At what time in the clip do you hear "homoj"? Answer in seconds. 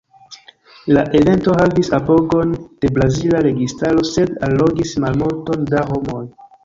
5.93-6.25